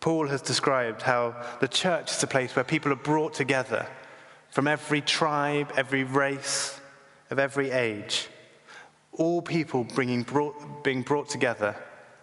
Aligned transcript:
Paul 0.00 0.28
has 0.28 0.42
described 0.42 1.02
how 1.02 1.36
the 1.60 1.68
church 1.68 2.10
is 2.10 2.22
a 2.22 2.26
place 2.26 2.56
where 2.56 2.64
people 2.64 2.92
are 2.92 2.96
brought 2.96 3.34
together 3.34 3.86
from 4.50 4.66
every 4.66 5.00
tribe, 5.00 5.72
every 5.76 6.04
race, 6.04 6.80
of 7.30 7.38
every 7.38 7.70
age, 7.70 8.28
all 9.12 9.40
people 9.40 9.84
bringing 9.84 10.22
brought, 10.22 10.82
being 10.82 11.02
brought 11.02 11.28
together 11.28 11.76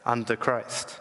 under 0.05 0.35
Christ. 0.35 0.99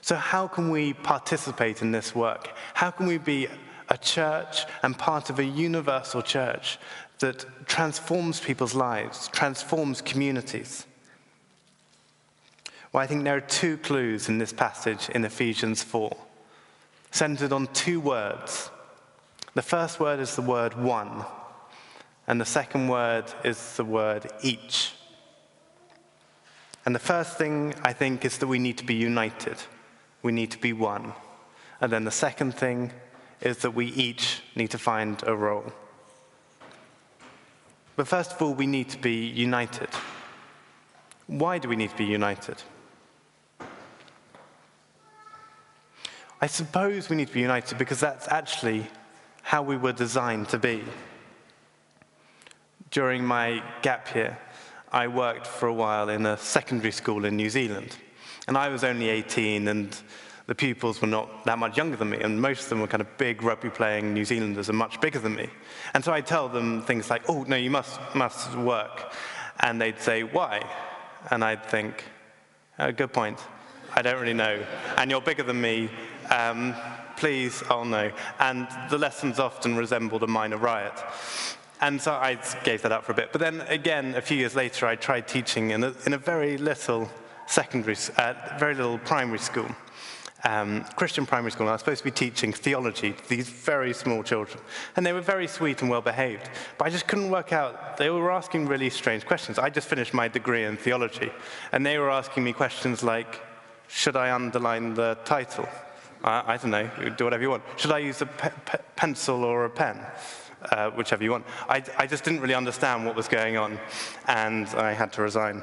So, 0.00 0.16
how 0.16 0.46
can 0.48 0.70
we 0.70 0.94
participate 0.94 1.82
in 1.82 1.90
this 1.90 2.14
work? 2.14 2.50
How 2.74 2.90
can 2.90 3.06
we 3.06 3.18
be 3.18 3.48
a 3.88 3.98
church 3.98 4.64
and 4.82 4.96
part 4.96 5.30
of 5.30 5.38
a 5.38 5.44
universal 5.44 6.22
church 6.22 6.78
that 7.18 7.44
transforms 7.66 8.40
people's 8.40 8.74
lives, 8.74 9.28
transforms 9.28 10.00
communities? 10.00 10.86
Well, 12.98 13.04
I 13.04 13.06
think 13.06 13.22
there 13.22 13.36
are 13.36 13.40
two 13.40 13.78
clues 13.78 14.28
in 14.28 14.38
this 14.38 14.52
passage 14.52 15.08
in 15.10 15.24
Ephesians 15.24 15.84
4, 15.84 16.16
centered 17.12 17.52
on 17.52 17.68
two 17.68 18.00
words. 18.00 18.70
The 19.54 19.62
first 19.62 20.00
word 20.00 20.18
is 20.18 20.34
the 20.34 20.42
word 20.42 20.74
one, 20.74 21.24
and 22.26 22.40
the 22.40 22.44
second 22.44 22.88
word 22.88 23.26
is 23.44 23.76
the 23.76 23.84
word 23.84 24.28
each. 24.42 24.94
And 26.84 26.92
the 26.92 26.98
first 26.98 27.38
thing 27.38 27.72
I 27.84 27.92
think 27.92 28.24
is 28.24 28.38
that 28.38 28.48
we 28.48 28.58
need 28.58 28.78
to 28.78 28.84
be 28.84 28.96
united, 28.96 29.58
we 30.24 30.32
need 30.32 30.50
to 30.50 30.58
be 30.58 30.72
one. 30.72 31.12
And 31.80 31.92
then 31.92 32.02
the 32.02 32.10
second 32.10 32.56
thing 32.56 32.90
is 33.40 33.58
that 33.58 33.76
we 33.76 33.86
each 33.92 34.42
need 34.56 34.72
to 34.72 34.78
find 34.78 35.22
a 35.24 35.36
role. 35.36 35.72
But 37.94 38.08
first 38.08 38.32
of 38.32 38.42
all, 38.42 38.54
we 38.54 38.66
need 38.66 38.88
to 38.88 38.98
be 38.98 39.24
united. 39.24 39.90
Why 41.28 41.58
do 41.58 41.68
we 41.68 41.76
need 41.76 41.90
to 41.90 41.96
be 41.96 42.04
united? 42.04 42.60
I 46.40 46.46
suppose 46.46 47.08
we 47.08 47.16
need 47.16 47.28
to 47.28 47.34
be 47.34 47.40
united 47.40 47.78
because 47.78 47.98
that's 47.98 48.28
actually 48.28 48.86
how 49.42 49.62
we 49.62 49.76
were 49.76 49.92
designed 49.92 50.48
to 50.50 50.58
be. 50.58 50.84
During 52.90 53.24
my 53.24 53.62
gap 53.82 54.14
year, 54.14 54.38
I 54.92 55.08
worked 55.08 55.48
for 55.48 55.66
a 55.66 55.74
while 55.74 56.08
in 56.08 56.24
a 56.26 56.36
secondary 56.36 56.92
school 56.92 57.24
in 57.24 57.36
New 57.36 57.50
Zealand. 57.50 57.96
And 58.46 58.56
I 58.56 58.68
was 58.68 58.84
only 58.84 59.08
18, 59.08 59.66
and 59.66 60.00
the 60.46 60.54
pupils 60.54 61.02
were 61.02 61.08
not 61.08 61.44
that 61.44 61.58
much 61.58 61.76
younger 61.76 61.96
than 61.96 62.10
me, 62.10 62.18
and 62.20 62.40
most 62.40 62.62
of 62.62 62.68
them 62.68 62.80
were 62.80 62.86
kind 62.86 63.00
of 63.00 63.18
big 63.18 63.42
rugby 63.42 63.68
playing 63.68 64.14
New 64.14 64.24
Zealanders 64.24 64.68
and 64.68 64.78
much 64.78 65.00
bigger 65.00 65.18
than 65.18 65.34
me. 65.34 65.50
And 65.92 66.04
so 66.04 66.12
I'd 66.12 66.26
tell 66.26 66.48
them 66.48 66.82
things 66.82 67.10
like, 67.10 67.28
oh, 67.28 67.42
no, 67.48 67.56
you 67.56 67.70
must, 67.70 67.98
must 68.14 68.54
work. 68.56 69.12
And 69.60 69.80
they'd 69.80 70.00
say, 70.00 70.22
why? 70.22 70.62
And 71.32 71.44
I'd 71.44 71.66
think, 71.66 72.04
oh, 72.78 72.92
good 72.92 73.12
point. 73.12 73.40
I 73.94 74.02
don't 74.02 74.20
really 74.20 74.34
know. 74.34 74.64
And 74.96 75.10
you're 75.10 75.20
bigger 75.20 75.42
than 75.42 75.60
me, 75.60 75.90
um, 76.30 76.74
please, 77.16 77.62
oh 77.70 77.84
no. 77.84 78.10
And 78.38 78.68
the 78.90 78.98
lessons 78.98 79.38
often 79.38 79.76
resembled 79.76 80.22
a 80.22 80.26
minor 80.26 80.56
riot. 80.56 80.94
And 81.80 82.00
so 82.00 82.12
I 82.12 82.38
gave 82.64 82.82
that 82.82 82.92
up 82.92 83.04
for 83.04 83.12
a 83.12 83.14
bit. 83.14 83.30
But 83.32 83.40
then 83.40 83.60
again, 83.62 84.14
a 84.14 84.20
few 84.20 84.36
years 84.36 84.56
later, 84.56 84.86
I 84.86 84.96
tried 84.96 85.28
teaching 85.28 85.70
in 85.70 85.84
a, 85.84 85.94
in 86.06 86.12
a 86.12 86.18
very 86.18 86.58
little 86.58 87.08
secondary, 87.46 87.96
uh, 88.16 88.34
very 88.58 88.74
little 88.74 88.98
primary 88.98 89.38
school, 89.38 89.68
um, 90.44 90.84
Christian 90.96 91.24
primary 91.24 91.52
school. 91.52 91.66
And 91.66 91.70
I 91.70 91.74
was 91.74 91.80
supposed 91.80 91.98
to 91.98 92.04
be 92.04 92.10
teaching 92.10 92.52
theology 92.52 93.12
to 93.12 93.28
these 93.28 93.48
very 93.48 93.94
small 93.94 94.24
children. 94.24 94.60
And 94.96 95.06
they 95.06 95.12
were 95.12 95.20
very 95.20 95.46
sweet 95.46 95.80
and 95.80 95.90
well 95.90 96.02
behaved. 96.02 96.50
But 96.78 96.86
I 96.86 96.90
just 96.90 97.06
couldn't 97.06 97.30
work 97.30 97.52
out. 97.52 97.96
They 97.96 98.10
were 98.10 98.32
asking 98.32 98.66
really 98.66 98.90
strange 98.90 99.24
questions. 99.24 99.58
I 99.58 99.70
just 99.70 99.88
finished 99.88 100.12
my 100.12 100.26
degree 100.26 100.64
in 100.64 100.76
theology. 100.76 101.30
And 101.70 101.86
they 101.86 101.98
were 101.98 102.10
asking 102.10 102.42
me 102.42 102.52
questions 102.52 103.04
like, 103.04 103.40
should 103.86 104.16
I 104.16 104.34
underline 104.34 104.94
the 104.94 105.16
title? 105.24 105.68
I, 106.24 106.54
I 106.54 106.56
don't 106.56 106.70
know, 106.70 106.90
do 107.16 107.24
whatever 107.24 107.42
you 107.42 107.50
want. 107.50 107.62
Should 107.76 107.92
I 107.92 107.98
use 107.98 108.20
a 108.22 108.26
pe- 108.26 108.50
pe- 108.64 108.78
pencil 108.96 109.44
or 109.44 109.64
a 109.64 109.70
pen? 109.70 110.00
Uh, 110.72 110.90
whichever 110.90 111.22
you 111.22 111.30
want. 111.30 111.46
I, 111.68 111.84
I 111.96 112.08
just 112.08 112.24
didn't 112.24 112.40
really 112.40 112.54
understand 112.54 113.06
what 113.06 113.14
was 113.14 113.28
going 113.28 113.56
on, 113.56 113.78
and 114.26 114.66
I 114.70 114.92
had 114.92 115.12
to 115.12 115.22
resign. 115.22 115.62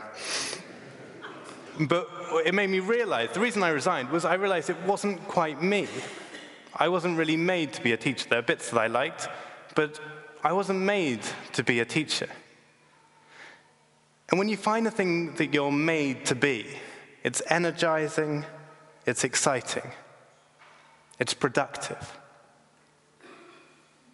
But 1.82 2.08
it 2.46 2.54
made 2.54 2.70
me 2.70 2.80
realize 2.80 3.32
the 3.34 3.42
reason 3.42 3.62
I 3.62 3.70
resigned 3.70 4.10
was 4.10 4.24
I 4.24 4.36
realized 4.36 4.70
it 4.70 4.82
wasn't 4.84 5.28
quite 5.28 5.62
me. 5.62 5.90
I 6.74 6.88
wasn't 6.88 7.18
really 7.18 7.36
made 7.36 7.74
to 7.74 7.82
be 7.82 7.92
a 7.92 7.98
teacher. 7.98 8.30
There 8.30 8.40
are 8.40 8.42
bits 8.42 8.70
that 8.70 8.80
I 8.80 8.88
liked, 8.88 9.28
but 9.76 10.00
I 10.46 10.54
wasn't 10.54 10.80
made 10.80 11.22
to 11.54 11.64
be 11.64 11.82
a 11.82 11.86
teacher. 11.86 12.30
And 14.30 14.40
when 14.40 14.48
you 14.48 14.58
find 14.58 14.88
a 14.88 14.92
thing 14.92 15.36
that 15.36 15.54
you're 15.54 15.72
made 15.72 16.26
to 16.28 16.36
be, 16.36 16.68
it's 17.24 17.42
energizing, 17.50 18.46
it's 19.06 19.24
exciting. 19.24 19.92
It's 21.20 21.34
productive. 21.34 22.18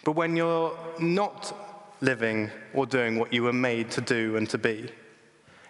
But 0.04 0.14
when 0.14 0.36
you're 0.36 0.76
not 1.00 1.56
living 2.02 2.50
or 2.74 2.86
doing 2.86 3.20
what 3.20 3.34
you 3.34 3.44
were 3.44 3.54
made 3.54 3.92
to 3.92 4.02
do 4.02 4.36
and 4.36 4.50
to 4.50 4.58
be, 4.58 4.90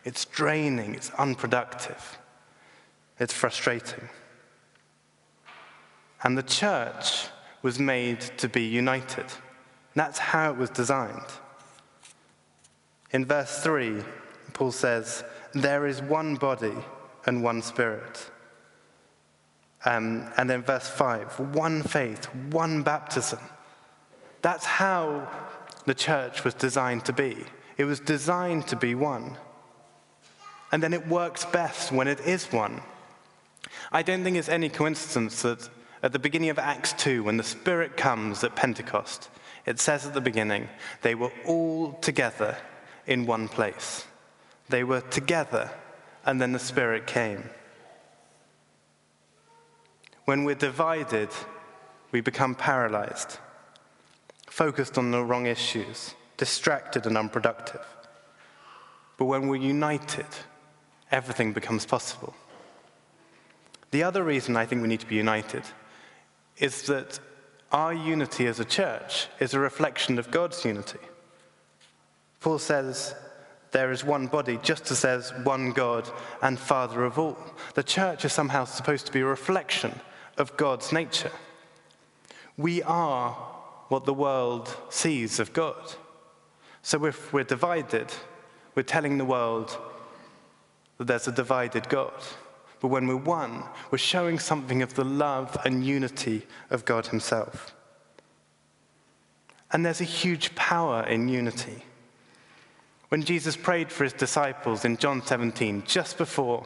it's 0.04 0.26
draining, 0.26 0.96
it's 0.96 1.12
unproductive, 1.12 2.18
it's 3.20 3.34
frustrating. 3.34 4.10
And 6.24 6.38
the 6.38 6.44
church 6.44 7.28
was 7.62 7.80
made 7.80 8.22
to 8.38 8.48
be 8.48 8.64
united. 8.64 9.26
That's 9.96 10.20
how 10.20 10.52
it 10.52 10.58
was 10.58 10.70
designed. 10.70 11.26
In 13.12 13.26
verse 13.26 13.60
3, 13.60 14.04
Paul 14.54 14.72
says, 14.72 15.24
There 15.54 15.86
is 15.86 16.02
one 16.02 16.36
body 16.36 16.74
and 17.26 17.44
one 17.44 17.62
spirit 17.62 18.32
um, 19.86 20.30
and 20.38 20.50
then 20.50 20.64
verse 20.64 20.88
5 20.88 21.40
one 21.56 21.84
faith, 21.84 22.26
one 22.52 22.84
baptism. 22.84 23.40
That's 24.42 24.66
how 24.66 25.28
the 25.86 25.94
church 25.94 26.44
was 26.44 26.54
designed 26.54 27.06
to 27.06 27.14
be. 27.14 27.38
It 27.78 27.86
was 27.86 28.00
designed 28.00 28.68
to 28.68 28.76
be 28.76 28.96
one. 28.96 29.38
And 30.72 30.82
then 30.82 30.94
it 30.94 31.08
works 31.08 31.46
best 31.46 31.92
when 31.92 32.08
it 32.08 32.20
is 32.22 32.52
one. 32.52 32.82
I 33.92 34.04
don't 34.04 34.24
think 34.24 34.38
it's 34.38 34.50
any 34.50 34.70
coincidence 34.70 35.42
that 35.42 35.70
at 36.04 36.14
the 36.14 36.20
beginning 36.20 36.50
of 36.50 36.60
Acts 36.60 36.94
2, 36.94 37.24
when 37.24 37.38
the 37.38 37.44
Spirit 37.44 37.98
comes 37.98 38.44
at 38.44 38.56
Pentecost, 38.56 39.30
it 39.66 39.80
says 39.80 40.06
at 40.06 40.14
the 40.14 40.22
beginning, 40.22 40.70
they 41.02 41.14
were 41.14 41.32
all 41.46 41.94
together 41.94 42.58
in 43.06 43.26
one 43.26 43.48
place. 43.48 44.06
They 44.70 44.84
were 44.84 45.02
together, 45.02 45.70
and 46.26 46.42
then 46.42 46.54
the 46.54 46.60
Spirit 46.60 47.06
came. 47.06 47.50
When 50.26 50.44
we're 50.44 50.56
divided, 50.56 51.30
we 52.12 52.22
become 52.22 52.56
paralyzed, 52.56 53.38
focused 54.48 54.98
on 54.98 55.12
the 55.12 55.24
wrong 55.24 55.46
issues, 55.46 56.14
distracted 56.38 57.06
and 57.06 57.18
unproductive. 57.18 57.86
But 59.18 59.26
when 59.26 59.48
we're 59.48 59.58
united, 59.58 60.28
everything 61.12 61.54
becomes 61.54 61.86
possible. 61.86 62.34
The 63.92 64.04
other 64.04 64.24
reason 64.24 64.56
I 64.56 64.66
think 64.66 64.82
we 64.82 64.88
need 64.88 65.02
to 65.02 65.06
be 65.06 65.16
united 65.16 65.64
is 66.58 66.84
that 66.84 67.20
our 67.72 67.94
unity 67.94 68.48
as 68.48 68.60
a 68.60 68.66
church 68.66 69.28
is 69.40 69.54
a 69.54 69.60
reflection 69.60 70.20
of 70.20 70.32
God's 70.32 70.64
unity. 70.64 71.00
Paul 72.40 72.60
says, 72.60 73.16
there 73.72 73.92
is 73.92 74.04
one 74.04 74.28
body, 74.28 74.60
just 74.62 74.92
as 74.92 75.02
there's 75.02 75.32
one 75.44 75.72
God 75.72 76.10
and 76.42 76.60
Father 76.60 77.04
of 77.04 77.18
all. 77.18 77.38
The 77.74 77.84
church 77.84 78.26
is 78.26 78.34
somehow 78.34 78.66
supposed 78.66 79.06
to 79.06 79.12
be 79.12 79.22
a 79.22 79.26
reflection 79.26 79.98
of 80.38 80.58
God's 80.58 80.92
nature. 80.92 81.32
We 82.58 82.82
are 82.84 83.32
what 83.88 84.06
the 84.06 84.14
world 84.14 84.76
sees 84.90 85.40
of 85.40 85.54
God. 85.54 85.94
So 86.82 87.06
if 87.06 87.34
we're 87.34 87.44
divided, 87.44 88.08
we're 88.76 88.84
telling 88.84 89.18
the 89.18 89.26
world 89.26 89.78
that 90.98 91.08
there's 91.08 91.28
a 91.28 91.32
divided 91.32 91.90
God. 91.90 92.14
But 92.80 92.88
when 92.88 93.08
we're 93.08 93.16
one, 93.16 93.64
we're 93.92 93.98
showing 93.98 94.40
something 94.40 94.82
of 94.82 94.96
the 94.96 95.04
love 95.04 95.58
and 95.66 95.86
unity 95.86 96.48
of 96.70 96.86
God 96.86 97.08
Himself. 97.08 97.76
And 99.72 99.86
there's 99.86 100.02
a 100.02 100.06
huge 100.06 100.56
power 100.56 101.04
in 101.04 101.30
unity. 101.30 101.84
When 103.10 103.24
Jesus 103.24 103.58
prayed 103.58 103.92
for 103.92 104.04
His 104.04 104.14
disciples 104.14 104.86
in 104.86 104.98
John 104.98 105.22
17, 105.22 105.84
just 105.86 106.18
before 106.18 106.66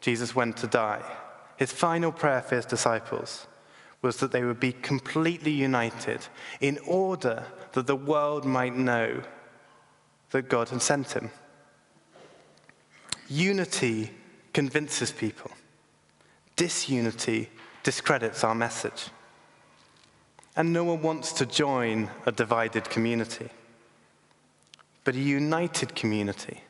Jesus 0.00 0.34
went 0.34 0.56
to 0.58 0.66
die, 0.66 1.02
his 1.56 1.72
final 1.72 2.12
prayer 2.12 2.42
for 2.42 2.56
his 2.56 2.66
disciples 2.66 3.46
was 4.02 4.18
that 4.18 4.32
they 4.32 4.44
would 4.44 4.60
be 4.60 4.72
completely 4.72 5.50
united 5.50 6.26
in 6.60 6.78
order 6.86 7.44
that 7.72 7.86
the 7.86 7.96
world 7.96 8.44
might 8.44 8.76
know 8.76 9.22
that 10.30 10.48
God 10.48 10.68
had 10.68 10.82
sent 10.82 11.12
him. 11.12 11.30
Unity 13.28 14.10
convinces 14.52 15.10
people, 15.10 15.50
disunity 16.56 17.48
discredits 17.82 18.44
our 18.44 18.54
message. 18.54 19.08
And 20.56 20.72
no 20.72 20.84
one 20.84 21.02
wants 21.02 21.32
to 21.34 21.46
join 21.46 22.10
a 22.26 22.32
divided 22.32 22.90
community. 22.90 23.48
But 25.02 25.14
a 25.14 25.18
united 25.18 25.94
community 25.94 26.62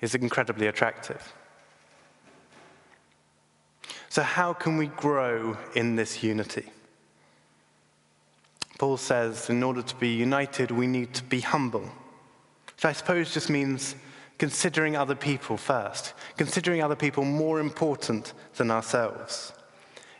is 0.00 0.14
incredibly 0.14 0.66
attractive. 0.66 1.32
So, 4.14 4.22
how 4.22 4.52
can 4.52 4.76
we 4.76 4.86
grow 4.86 5.56
in 5.74 5.96
this 5.96 6.22
unity? 6.22 6.66
Paul 8.78 8.96
says 8.96 9.50
in 9.50 9.60
order 9.64 9.82
to 9.82 9.96
be 9.96 10.10
united, 10.10 10.70
we 10.70 10.86
need 10.86 11.14
to 11.14 11.24
be 11.24 11.40
humble, 11.40 11.80
which 11.80 12.84
I 12.84 12.92
suppose 12.92 13.34
just 13.34 13.50
means 13.50 13.96
considering 14.38 14.94
other 14.94 15.16
people 15.16 15.56
first, 15.56 16.14
considering 16.36 16.80
other 16.80 16.94
people 16.94 17.24
more 17.24 17.58
important 17.58 18.34
than 18.54 18.70
ourselves. 18.70 19.52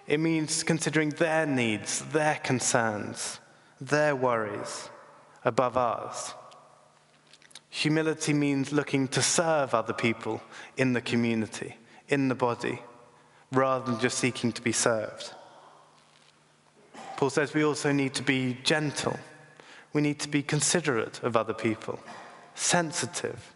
It 0.08 0.18
means 0.18 0.64
considering 0.64 1.10
their 1.10 1.46
needs, 1.46 2.00
their 2.06 2.40
concerns, 2.42 3.38
their 3.80 4.16
worries 4.16 4.88
above 5.44 5.76
ours. 5.76 6.34
Humility 7.70 8.32
means 8.32 8.72
looking 8.72 9.06
to 9.06 9.22
serve 9.22 9.72
other 9.72 9.94
people 9.94 10.42
in 10.76 10.94
the 10.94 11.00
community, 11.00 11.76
in 12.08 12.26
the 12.26 12.34
body, 12.34 12.80
rather 13.54 13.90
than 13.90 14.00
just 14.00 14.18
seeking 14.18 14.52
to 14.52 14.62
be 14.62 14.72
served. 14.72 15.32
Paul 17.16 17.30
says 17.30 17.54
we 17.54 17.64
also 17.64 17.92
need 17.92 18.14
to 18.14 18.22
be 18.22 18.58
gentle. 18.64 19.18
We 19.92 20.02
need 20.02 20.18
to 20.20 20.28
be 20.28 20.42
considerate 20.42 21.22
of 21.22 21.36
other 21.36 21.54
people, 21.54 22.00
sensitive, 22.54 23.54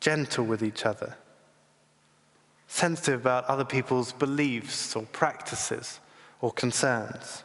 gentle 0.00 0.44
with 0.44 0.62
each 0.62 0.86
other, 0.86 1.16
sensitive 2.66 3.20
about 3.20 3.44
other 3.44 3.64
people's 3.64 4.12
beliefs 4.12 4.96
or 4.96 5.02
practices 5.02 6.00
or 6.40 6.50
concerns. 6.52 7.44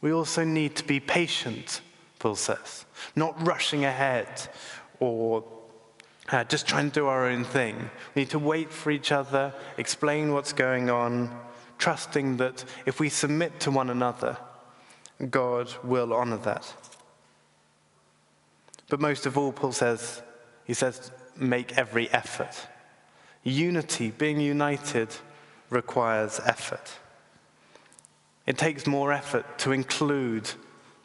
We 0.00 0.12
also 0.12 0.44
need 0.44 0.76
to 0.76 0.84
be 0.84 1.00
patient 1.00 1.80
Paul 2.22 2.36
says. 2.36 2.84
Not 3.16 3.44
rushing 3.44 3.84
ahead 3.84 4.28
or 5.00 5.42
uh, 6.30 6.44
just 6.44 6.66
trying 6.66 6.90
to 6.90 6.94
do 7.00 7.06
our 7.06 7.26
own 7.26 7.44
thing. 7.44 7.90
We 8.14 8.22
need 8.22 8.30
to 8.30 8.38
wait 8.38 8.72
for 8.72 8.90
each 8.90 9.12
other, 9.12 9.52
explain 9.76 10.32
what's 10.32 10.52
going 10.52 10.90
on, 10.90 11.36
trusting 11.78 12.36
that 12.36 12.64
if 12.86 13.00
we 13.00 13.08
submit 13.08 13.60
to 13.60 13.70
one 13.70 13.90
another, 13.90 14.36
God 15.30 15.72
will 15.82 16.12
honor 16.12 16.38
that. 16.38 16.72
But 18.88 19.00
most 19.00 19.26
of 19.26 19.38
all, 19.38 19.52
Paul 19.52 19.72
says, 19.72 20.22
he 20.64 20.74
says, 20.74 21.10
make 21.36 21.76
every 21.78 22.10
effort. 22.10 22.68
Unity, 23.42 24.10
being 24.10 24.40
united, 24.40 25.08
requires 25.70 26.40
effort. 26.44 26.98
It 28.46 28.58
takes 28.58 28.86
more 28.86 29.12
effort 29.12 29.58
to 29.60 29.72
include 29.72 30.50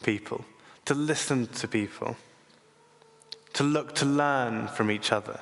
people 0.03 0.43
to 0.87 0.93
listen 0.93 1.47
to 1.47 1.67
people, 1.67 2.15
to 3.57 3.63
look 3.63 3.95
to 3.95 4.05
learn 4.05 4.67
from 4.67 4.91
each 4.91 5.11
other. 5.11 5.39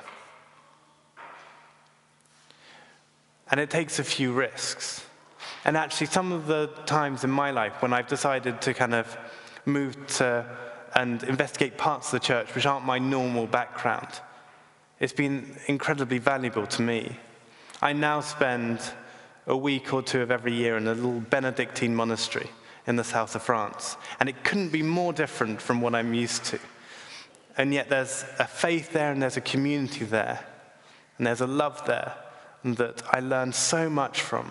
And 3.50 3.60
it 3.60 3.68
takes 3.68 3.98
a 3.98 4.04
few 4.04 4.32
risks. 4.32 5.04
And 5.66 5.76
actually, 5.76 6.06
some 6.06 6.32
of 6.32 6.46
the 6.46 6.68
times 6.86 7.24
in 7.24 7.30
my 7.30 7.50
life 7.50 7.82
when 7.82 7.92
I've 7.92 8.06
decided 8.06 8.62
to 8.62 8.72
kind 8.72 8.94
of 8.94 9.18
move 9.66 10.06
to 10.16 10.46
and 10.94 11.22
investigate 11.24 11.76
parts 11.76 12.06
of 12.06 12.12
the 12.12 12.26
church 12.26 12.54
which 12.54 12.64
aren't 12.64 12.86
my 12.86 12.98
normal 12.98 13.46
background, 13.46 14.08
it's 14.98 15.12
been 15.12 15.54
incredibly 15.66 16.16
valuable 16.16 16.66
to 16.68 16.80
me. 16.80 17.18
I 17.82 17.92
now 17.92 18.22
spend 18.22 18.80
a 19.46 19.54
week 19.54 19.92
or 19.92 20.02
two 20.02 20.22
of 20.22 20.30
every 20.30 20.54
year 20.54 20.78
in 20.78 20.88
a 20.88 20.94
little 20.94 21.20
Benedictine 21.20 21.94
monastery 21.94 22.48
in 22.86 22.96
the 22.96 23.04
south 23.04 23.34
of 23.34 23.42
France. 23.42 23.98
And 24.20 24.30
it 24.30 24.42
couldn't 24.42 24.70
be 24.70 24.82
more 24.82 25.12
different 25.12 25.60
from 25.60 25.82
what 25.82 25.94
I'm 25.94 26.14
used 26.14 26.46
to. 26.46 26.58
And 27.56 27.72
yet 27.72 27.88
there's 27.88 28.24
a 28.38 28.46
faith 28.46 28.92
there 28.92 29.12
and 29.12 29.22
there's 29.22 29.36
a 29.36 29.42
community 29.42 30.04
there. 30.04 30.44
And 31.18 31.26
there's 31.26 31.40
a 31.40 31.46
love 31.46 31.84
there 31.86 32.14
that 32.64 33.02
I 33.10 33.20
learned 33.20 33.54
so 33.54 33.88
much 33.88 34.20
from. 34.20 34.50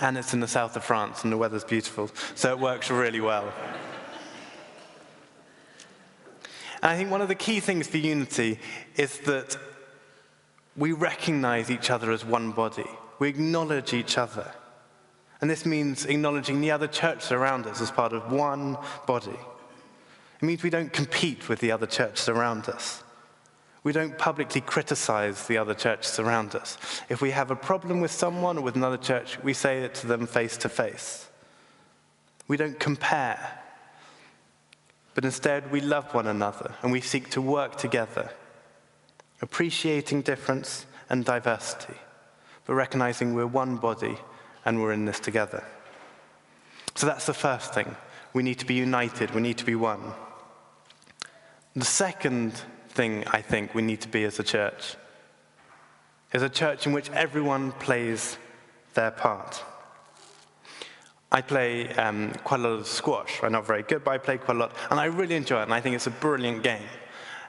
And 0.00 0.18
it's 0.18 0.34
in 0.34 0.40
the 0.40 0.48
south 0.48 0.74
of 0.76 0.84
France 0.84 1.22
and 1.22 1.32
the 1.32 1.36
weather's 1.36 1.64
beautiful, 1.64 2.10
so 2.34 2.50
it 2.50 2.58
works 2.58 2.90
really 2.90 3.20
well. 3.20 3.52
And 6.82 6.90
I 6.90 6.96
think 6.96 7.10
one 7.10 7.20
of 7.20 7.28
the 7.28 7.36
key 7.36 7.60
things 7.60 7.86
for 7.86 7.98
unity 7.98 8.58
is 8.96 9.18
that 9.20 9.56
we 10.76 10.92
recognize 10.92 11.70
each 11.70 11.90
other 11.90 12.10
as 12.10 12.24
one 12.24 12.50
body. 12.50 12.88
We 13.20 13.28
acknowledge 13.28 13.92
each 13.92 14.18
other. 14.18 14.52
And 15.40 15.48
this 15.48 15.64
means 15.64 16.06
acknowledging 16.06 16.60
the 16.60 16.72
other 16.72 16.88
churches 16.88 17.30
around 17.30 17.66
us 17.66 17.80
as 17.80 17.90
part 17.90 18.12
of 18.12 18.32
one 18.32 18.78
body. 19.06 19.38
It 20.42 20.46
means 20.46 20.64
we 20.64 20.70
don't 20.70 20.92
compete 20.92 21.48
with 21.48 21.60
the 21.60 21.70
other 21.70 21.86
churches 21.86 22.28
around 22.28 22.68
us. 22.68 23.04
We 23.84 23.92
don't 23.92 24.18
publicly 24.18 24.60
criticize 24.60 25.46
the 25.46 25.56
other 25.56 25.74
churches 25.74 26.18
around 26.18 26.56
us. 26.56 26.76
If 27.08 27.22
we 27.22 27.30
have 27.30 27.52
a 27.52 27.56
problem 27.56 28.00
with 28.00 28.10
someone 28.10 28.58
or 28.58 28.62
with 28.62 28.74
another 28.74 28.96
church, 28.96 29.40
we 29.44 29.54
say 29.54 29.82
it 29.82 29.94
to 29.96 30.08
them 30.08 30.26
face 30.26 30.56
to 30.58 30.68
face. 30.68 31.28
We 32.48 32.56
don't 32.56 32.78
compare, 32.78 33.60
but 35.14 35.24
instead 35.24 35.70
we 35.70 35.80
love 35.80 36.12
one 36.12 36.26
another 36.26 36.74
and 36.82 36.90
we 36.90 37.00
seek 37.00 37.30
to 37.30 37.40
work 37.40 37.76
together, 37.76 38.30
appreciating 39.40 40.22
difference 40.22 40.86
and 41.08 41.24
diversity, 41.24 41.94
but 42.66 42.74
recognizing 42.74 43.32
we're 43.32 43.46
one 43.46 43.76
body 43.76 44.18
and 44.64 44.82
we're 44.82 44.92
in 44.92 45.04
this 45.04 45.20
together. 45.20 45.62
So 46.96 47.06
that's 47.06 47.26
the 47.26 47.34
first 47.34 47.74
thing. 47.74 47.94
We 48.32 48.42
need 48.42 48.58
to 48.58 48.66
be 48.66 48.74
united, 48.74 49.32
we 49.32 49.40
need 49.40 49.58
to 49.58 49.64
be 49.64 49.76
one. 49.76 50.12
The 51.74 51.84
second 51.86 52.52
thing 52.90 53.24
I 53.28 53.40
think 53.40 53.74
we 53.74 53.80
need 53.80 54.02
to 54.02 54.08
be 54.08 54.24
as 54.24 54.38
a 54.38 54.42
church 54.42 54.96
is 56.34 56.42
a 56.42 56.48
church 56.50 56.86
in 56.86 56.92
which 56.92 57.08
everyone 57.10 57.72
plays 57.72 58.36
their 58.92 59.10
part. 59.10 59.64
I 61.30 61.40
play 61.40 61.88
um, 61.94 62.32
quite 62.44 62.60
a 62.60 62.62
lot 62.62 62.72
of 62.78 62.86
squash. 62.86 63.40
I'm 63.42 63.52
not 63.52 63.66
very 63.66 63.84
good, 63.84 64.04
but 64.04 64.10
I 64.10 64.18
play 64.18 64.36
quite 64.36 64.56
a 64.56 64.60
lot, 64.60 64.76
and 64.90 65.00
I 65.00 65.06
really 65.06 65.34
enjoy 65.34 65.60
it, 65.60 65.62
and 65.62 65.72
I 65.72 65.80
think 65.80 65.96
it's 65.96 66.06
a 66.06 66.10
brilliant 66.10 66.62
game. 66.62 66.86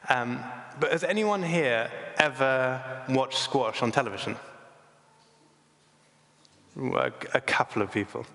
Um, 0.07 0.41
but 0.79 0.93
has 0.93 1.03
anyone 1.03 1.43
here 1.43 1.91
ever 2.17 2.81
watched 3.09 3.39
squash 3.39 3.81
on 3.81 3.91
television? 3.91 4.37
A, 6.77 7.11
a 7.33 7.41
couple 7.41 7.81
of 7.81 7.91
people. 7.91 8.25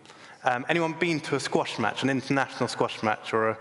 Um, 0.45 0.67
anyone 0.69 0.93
been 0.93 1.19
to 1.21 1.37
a 1.37 1.41
squash 1.41 1.79
match, 1.79 2.03
an 2.03 2.11
international 2.11 2.69
squash 2.69 3.03
match, 3.03 3.33
or 3.33 3.49
a, 3.51 3.59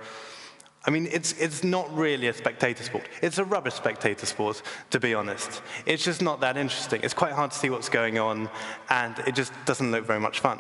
I 0.87 0.89
mean, 0.89 1.09
it's, 1.11 1.33
it's 1.33 1.65
not 1.65 1.93
really 1.93 2.29
a 2.29 2.33
spectator 2.33 2.81
sport. 2.81 3.03
It's 3.21 3.39
a 3.39 3.43
rubbish 3.43 3.73
spectator 3.73 4.25
sport, 4.25 4.61
to 4.91 5.01
be 5.01 5.13
honest. 5.13 5.61
It's 5.85 6.03
just 6.03 6.21
not 6.21 6.39
that 6.39 6.55
interesting. 6.55 7.01
It's 7.03 7.13
quite 7.13 7.33
hard 7.33 7.51
to 7.51 7.57
see 7.57 7.69
what's 7.69 7.89
going 7.89 8.17
on, 8.17 8.49
and 8.89 9.19
it 9.27 9.35
just 9.35 9.51
doesn't 9.65 9.91
look 9.91 10.05
very 10.05 10.21
much 10.21 10.39
fun. 10.39 10.59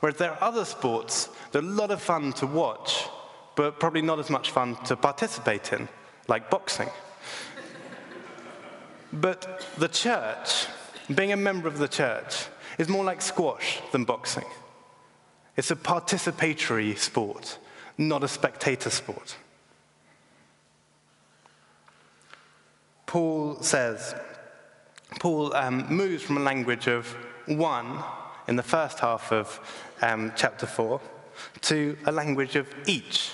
Whereas 0.00 0.16
there 0.16 0.32
are 0.32 0.42
other 0.42 0.64
sports 0.64 1.28
that 1.52 1.62
are 1.62 1.66
a 1.66 1.70
lot 1.70 1.92
of 1.92 2.02
fun 2.02 2.32
to 2.34 2.48
watch, 2.48 3.04
but 3.54 3.78
probably 3.78 4.02
not 4.02 4.18
as 4.18 4.28
much 4.28 4.50
fun 4.50 4.74
to 4.86 4.96
participate 4.96 5.72
in, 5.72 5.88
like 6.26 6.50
boxing. 6.50 6.88
but 9.12 9.64
the 9.78 9.88
church, 9.88 10.66
being 11.14 11.30
a 11.30 11.36
member 11.36 11.68
of 11.68 11.78
the 11.78 11.88
church, 11.88 12.46
is 12.76 12.88
more 12.88 13.04
like 13.04 13.22
squash 13.22 13.80
than 13.92 14.04
boxing. 14.04 14.46
It's 15.56 15.70
a 15.70 15.76
participatory 15.76 16.98
sport, 16.98 17.58
not 17.96 18.24
a 18.24 18.28
spectator 18.28 18.90
sport. 18.90 19.36
Paul 23.10 23.60
says, 23.60 24.14
Paul 25.18 25.52
um, 25.56 25.84
moves 25.92 26.22
from 26.22 26.36
a 26.36 26.42
language 26.42 26.86
of 26.86 27.08
one 27.46 28.04
in 28.46 28.54
the 28.54 28.62
first 28.62 29.00
half 29.00 29.32
of 29.32 29.58
um, 30.00 30.30
chapter 30.36 30.64
4 30.64 31.00
to 31.62 31.98
a 32.06 32.12
language 32.12 32.54
of 32.54 32.72
each. 32.86 33.32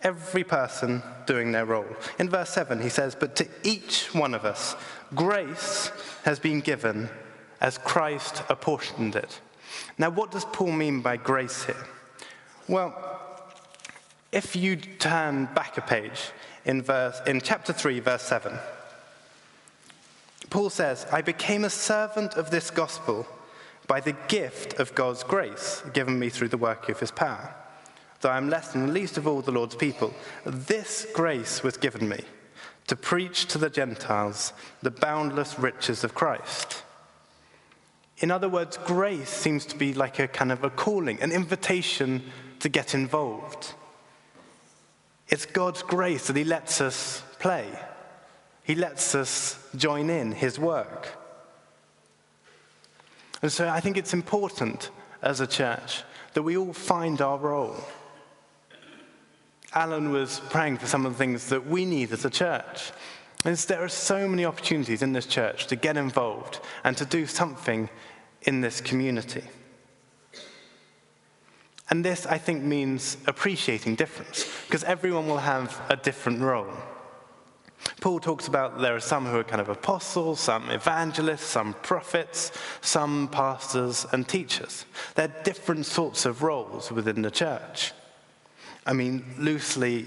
Every 0.00 0.42
person 0.42 1.02
doing 1.26 1.52
their 1.52 1.66
role. 1.66 1.84
In 2.18 2.30
verse 2.30 2.48
7, 2.48 2.80
he 2.80 2.88
says, 2.88 3.14
But 3.14 3.36
to 3.36 3.46
each 3.62 4.14
one 4.14 4.32
of 4.32 4.46
us, 4.46 4.74
grace 5.14 5.92
has 6.24 6.38
been 6.38 6.62
given 6.62 7.10
as 7.60 7.76
Christ 7.76 8.42
apportioned 8.48 9.16
it. 9.16 9.38
Now, 9.98 10.08
what 10.08 10.30
does 10.30 10.46
Paul 10.46 10.72
mean 10.72 11.02
by 11.02 11.18
grace 11.18 11.64
here? 11.64 11.86
Well, 12.68 12.94
if 14.32 14.56
you 14.56 14.76
turn 14.76 15.50
back 15.54 15.76
a 15.76 15.82
page 15.82 16.30
in, 16.64 16.80
verse, 16.80 17.20
in 17.26 17.42
chapter 17.42 17.74
3, 17.74 18.00
verse 18.00 18.22
7, 18.22 18.58
Paul 20.54 20.70
says, 20.70 21.06
I 21.12 21.20
became 21.20 21.64
a 21.64 21.70
servant 21.70 22.34
of 22.34 22.50
this 22.50 22.70
gospel 22.70 23.26
by 23.86 24.00
the 24.00 24.16
gift 24.28 24.80
of 24.80 24.94
God's 24.94 25.22
grace 25.22 25.82
given 25.92 26.18
me 26.18 26.30
through 26.30 26.48
the 26.48 26.56
work 26.56 26.88
of 26.88 27.00
his 27.00 27.10
power. 27.10 27.54
Though 28.20 28.30
I 28.30 28.38
am 28.38 28.48
less 28.48 28.72
than 28.72 28.86
the 28.86 28.92
least 28.92 29.18
of 29.18 29.26
all 29.26 29.42
the 29.42 29.52
Lord's 29.52 29.74
people, 29.74 30.14
this 30.46 31.06
grace 31.12 31.62
was 31.62 31.76
given 31.76 32.08
me 32.08 32.20
to 32.86 32.96
preach 32.96 33.44
to 33.46 33.58
the 33.58 33.68
Gentiles 33.68 34.54
the 34.80 34.90
boundless 34.90 35.58
riches 35.58 36.04
of 36.04 36.14
Christ 36.14 36.84
in 38.18 38.30
other 38.30 38.48
words, 38.48 38.78
grace 38.78 39.28
seems 39.28 39.66
to 39.66 39.76
be 39.76 39.92
like 39.92 40.18
a 40.18 40.28
kind 40.28 40.52
of 40.52 40.62
a 40.64 40.70
calling, 40.70 41.20
an 41.20 41.32
invitation 41.32 42.22
to 42.60 42.68
get 42.68 42.94
involved. 42.94 43.74
It's 45.28 45.46
God's 45.46 45.82
grace 45.82 46.28
that 46.28 46.36
He 46.36 46.44
lets 46.44 46.80
us 46.80 47.22
play, 47.38 47.68
He 48.64 48.74
lets 48.74 49.14
us 49.14 49.58
join 49.76 50.10
in 50.10 50.32
His 50.32 50.58
work. 50.58 51.16
And 53.42 53.52
so 53.52 53.68
I 53.68 53.78
think 53.80 53.96
it's 53.96 54.14
important 54.14 54.90
as 55.22 55.40
a 55.40 55.46
church 55.46 56.02
that 56.32 56.42
we 56.42 56.56
all 56.56 56.72
find 56.72 57.20
our 57.20 57.38
role. 57.38 57.76
Alan 59.74 60.10
was 60.10 60.40
praying 60.50 60.78
for 60.78 60.86
some 60.86 61.04
of 61.04 61.12
the 61.12 61.18
things 61.18 61.48
that 61.50 61.66
we 61.66 61.84
need 61.84 62.10
as 62.12 62.24
a 62.24 62.30
church. 62.30 62.92
And 63.44 63.56
there 63.56 63.84
are 63.84 63.88
so 63.88 64.26
many 64.26 64.46
opportunities 64.46 65.02
in 65.02 65.12
this 65.12 65.26
church 65.26 65.66
to 65.66 65.76
get 65.76 65.96
involved 65.98 66.60
and 66.84 66.96
to 66.96 67.04
do 67.04 67.26
something 67.26 67.90
in 68.42 68.62
this 68.62 68.80
community. 68.80 69.44
And 71.90 72.02
this, 72.02 72.24
I 72.24 72.38
think, 72.38 72.62
means 72.62 73.18
appreciating 73.26 73.96
difference, 73.96 74.48
because 74.66 74.84
everyone 74.84 75.28
will 75.28 75.38
have 75.38 75.78
a 75.90 75.96
different 75.96 76.40
role. 76.40 76.72
Paul 78.00 78.20
talks 78.20 78.48
about 78.48 78.80
there 78.80 78.94
are 78.94 79.00
some 79.00 79.26
who 79.26 79.38
are 79.38 79.44
kind 79.44 79.60
of 79.60 79.68
apostles, 79.68 80.40
some 80.40 80.70
evangelists, 80.70 81.44
some 81.44 81.74
prophets, 81.82 82.52
some 82.80 83.28
pastors 83.28 84.06
and 84.12 84.26
teachers. 84.28 84.84
They're 85.14 85.34
different 85.42 85.86
sorts 85.86 86.26
of 86.26 86.42
roles 86.42 86.90
within 86.90 87.22
the 87.22 87.30
church. 87.30 87.92
I 88.86 88.92
mean, 88.92 89.24
loosely, 89.38 90.06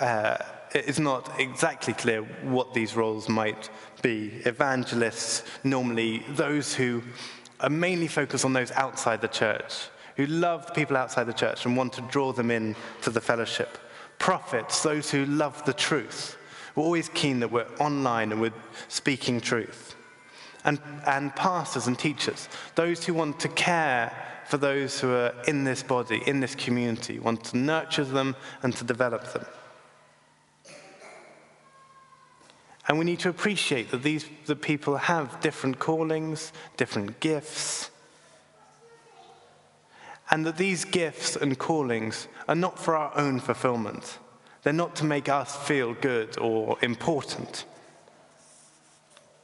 uh, 0.00 0.38
it's 0.72 0.98
not 0.98 1.38
exactly 1.38 1.92
clear 1.92 2.22
what 2.42 2.72
these 2.72 2.96
roles 2.96 3.28
might 3.28 3.68
be. 4.02 4.40
Evangelists, 4.44 5.44
normally 5.64 6.24
those 6.30 6.74
who 6.74 7.02
are 7.60 7.70
mainly 7.70 8.06
focused 8.06 8.44
on 8.44 8.52
those 8.52 8.70
outside 8.72 9.20
the 9.20 9.28
church, 9.28 9.88
who 10.16 10.26
love 10.26 10.66
the 10.66 10.72
people 10.72 10.96
outside 10.96 11.24
the 11.24 11.32
church 11.32 11.66
and 11.66 11.76
want 11.76 11.92
to 11.92 12.00
draw 12.02 12.32
them 12.32 12.50
in 12.50 12.74
to 13.02 13.10
the 13.10 13.20
fellowship. 13.20 13.78
Prophets, 14.18 14.82
those 14.82 15.10
who 15.10 15.26
love 15.26 15.62
the 15.64 15.72
truth. 15.72 16.37
We're 16.78 16.84
always 16.84 17.08
keen 17.08 17.40
that 17.40 17.50
we're 17.50 17.66
online 17.80 18.30
and 18.30 18.40
we're 18.40 18.52
speaking 18.86 19.40
truth. 19.40 19.96
And, 20.64 20.78
and 21.04 21.34
pastors 21.34 21.88
and 21.88 21.98
teachers, 21.98 22.48
those 22.76 23.04
who 23.04 23.14
want 23.14 23.40
to 23.40 23.48
care 23.48 24.14
for 24.46 24.58
those 24.58 25.00
who 25.00 25.10
are 25.10 25.34
in 25.48 25.64
this 25.64 25.82
body, 25.82 26.22
in 26.24 26.38
this 26.38 26.54
community, 26.54 27.18
want 27.18 27.42
to 27.46 27.56
nurture 27.56 28.04
them 28.04 28.36
and 28.62 28.76
to 28.76 28.84
develop 28.84 29.32
them. 29.32 29.44
And 32.86 32.96
we 32.96 33.04
need 33.04 33.18
to 33.20 33.28
appreciate 33.28 33.90
that 33.90 34.04
these 34.04 34.26
the 34.46 34.54
people 34.54 34.98
have 34.98 35.40
different 35.40 35.80
callings, 35.80 36.52
different 36.76 37.18
gifts, 37.18 37.90
and 40.30 40.46
that 40.46 40.58
these 40.58 40.84
gifts 40.84 41.34
and 41.34 41.58
callings 41.58 42.28
are 42.46 42.54
not 42.54 42.78
for 42.78 42.94
our 42.94 43.10
own 43.18 43.40
fulfillment. 43.40 44.20
They're 44.62 44.72
not 44.72 44.96
to 44.96 45.04
make 45.04 45.28
us 45.28 45.56
feel 45.56 45.94
good 45.94 46.38
or 46.38 46.78
important, 46.82 47.64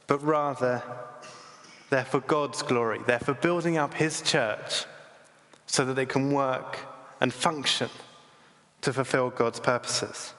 but 0.07 0.23
rather 0.23 0.83
they're 1.89 2.05
for 2.05 2.19
God's 2.19 2.61
glory. 2.61 2.99
They're 3.05 3.19
for 3.19 3.33
building 3.33 3.77
up 3.77 3.93
His 3.93 4.21
church 4.21 4.85
so 5.65 5.85
that 5.85 5.93
they 5.93 6.05
can 6.05 6.31
work 6.31 6.79
and 7.21 7.33
function 7.33 7.89
to 8.81 8.93
fulfill 8.93 9.29
God's 9.29 9.59
purposes. 9.59 10.33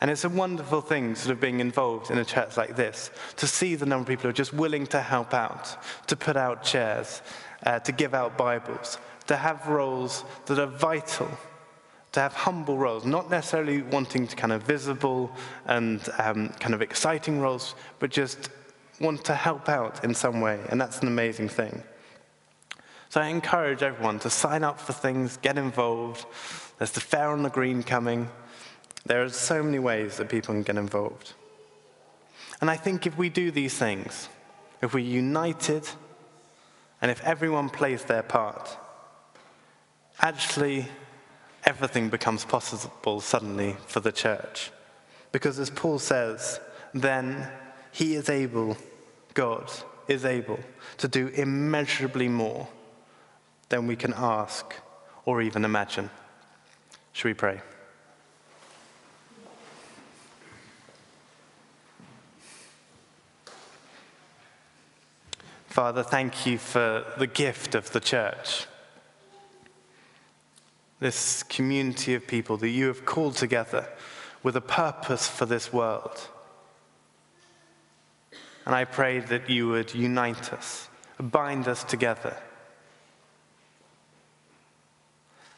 And 0.00 0.10
it's 0.10 0.24
a 0.24 0.28
wonderful 0.28 0.80
thing, 0.80 1.14
sort 1.14 1.32
of 1.32 1.40
being 1.40 1.60
involved 1.60 2.10
in 2.10 2.18
a 2.18 2.24
church 2.24 2.56
like 2.56 2.74
this, 2.74 3.12
to 3.36 3.46
see 3.46 3.76
the 3.76 3.86
number 3.86 4.02
of 4.02 4.08
people 4.08 4.22
who 4.24 4.30
are 4.30 4.32
just 4.32 4.52
willing 4.52 4.86
to 4.88 5.00
help 5.00 5.32
out, 5.32 5.76
to 6.08 6.16
put 6.16 6.36
out 6.36 6.64
chairs, 6.64 7.22
uh, 7.64 7.78
to 7.80 7.92
give 7.92 8.12
out 8.12 8.36
Bibles, 8.36 8.98
to 9.28 9.36
have 9.36 9.68
roles 9.68 10.24
that 10.46 10.58
are 10.58 10.66
vital, 10.66 11.28
to 12.12 12.20
have 12.20 12.34
humble 12.34 12.76
roles, 12.76 13.04
not 13.04 13.30
necessarily 13.30 13.82
wanting 13.82 14.26
to 14.26 14.36
kind 14.36 14.52
of 14.52 14.62
visible 14.62 15.32
and 15.66 16.00
um, 16.18 16.50
kind 16.60 16.74
of 16.74 16.82
exciting 16.82 17.40
roles, 17.40 17.74
but 17.98 18.10
just 18.10 18.50
want 19.00 19.24
to 19.24 19.34
help 19.34 19.68
out 19.68 20.04
in 20.04 20.14
some 20.14 20.40
way. 20.40 20.60
And 20.68 20.80
that's 20.80 21.00
an 21.00 21.08
amazing 21.08 21.48
thing. 21.48 21.82
So 23.08 23.20
I 23.20 23.28
encourage 23.28 23.82
everyone 23.82 24.18
to 24.20 24.30
sign 24.30 24.62
up 24.62 24.78
for 24.78 24.92
things, 24.92 25.38
get 25.38 25.58
involved. 25.58 26.24
There's 26.78 26.92
the 26.92 27.00
Fair 27.00 27.28
on 27.28 27.42
the 27.42 27.50
Green 27.50 27.82
coming. 27.82 28.28
There 29.04 29.22
are 29.22 29.28
so 29.28 29.62
many 29.62 29.78
ways 29.78 30.18
that 30.18 30.28
people 30.28 30.54
can 30.54 30.62
get 30.62 30.76
involved. 30.76 31.32
And 32.60 32.70
I 32.70 32.76
think 32.76 33.06
if 33.06 33.18
we 33.18 33.28
do 33.28 33.50
these 33.50 33.76
things, 33.76 34.28
if 34.80 34.94
we're 34.94 35.00
united, 35.00 35.88
and 37.00 37.10
if 37.10 37.22
everyone 37.24 37.68
plays 37.68 38.04
their 38.04 38.22
part, 38.22 38.78
actually 40.20 40.86
everything 41.64 42.08
becomes 42.08 42.44
possible 42.44 43.20
suddenly 43.20 43.76
for 43.86 44.00
the 44.00 44.12
church. 44.12 44.70
Because 45.30 45.58
as 45.58 45.70
Paul 45.70 45.98
says, 45.98 46.60
then 46.92 47.48
he 47.90 48.14
is 48.14 48.28
able, 48.28 48.76
God 49.34 49.70
is 50.08 50.24
able, 50.24 50.58
to 50.98 51.08
do 51.08 51.28
immeasurably 51.28 52.28
more 52.28 52.68
than 53.68 53.86
we 53.86 53.96
can 53.96 54.12
ask 54.14 54.74
or 55.24 55.40
even 55.40 55.64
imagine. 55.64 56.10
Should 57.12 57.28
we 57.28 57.34
pray? 57.34 57.60
Father, 65.66 66.02
thank 66.02 66.44
you 66.44 66.58
for 66.58 67.06
the 67.16 67.26
gift 67.26 67.74
of 67.74 67.90
the 67.92 68.00
church. 68.00 68.66
This 71.02 71.42
community 71.42 72.14
of 72.14 72.26
people 72.26 72.56
that 72.58 72.70
you 72.70 72.86
have 72.86 73.04
called 73.04 73.36
together 73.36 73.88
with 74.42 74.56
a 74.56 74.60
purpose 74.60 75.28
for 75.28 75.46
this 75.46 75.72
world. 75.72 76.28
And 78.64 78.74
I 78.74 78.84
pray 78.84 79.18
that 79.18 79.50
you 79.50 79.68
would 79.68 79.94
unite 79.94 80.52
us, 80.52 80.88
bind 81.18 81.68
us 81.68 81.84
together 81.84 82.36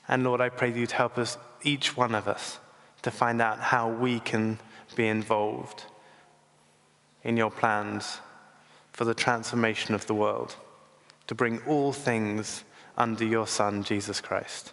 And 0.08 0.24
Lord, 0.24 0.40
I 0.40 0.48
pray 0.48 0.70
that 0.70 0.78
you'd 0.78 0.92
help 0.92 1.18
us, 1.18 1.38
each 1.62 1.96
one 1.96 2.14
of 2.14 2.28
us, 2.28 2.58
to 3.02 3.10
find 3.10 3.40
out 3.40 3.58
how 3.58 3.88
we 3.88 4.20
can 4.20 4.58
be 4.96 5.06
involved 5.06 5.84
in 7.22 7.36
your 7.36 7.50
plans 7.50 8.18
for 8.92 9.04
the 9.04 9.14
transformation 9.14 9.94
of 9.94 10.06
the 10.06 10.14
world, 10.14 10.56
to 11.26 11.34
bring 11.34 11.60
all 11.66 11.92
things 11.92 12.64
under 12.96 13.24
your 13.24 13.46
Son, 13.46 13.82
Jesus 13.82 14.20
Christ. 14.20 14.72